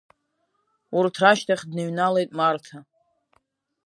[0.97, 2.77] Урҭ рашьҭахь дныҩналеит Марҭа.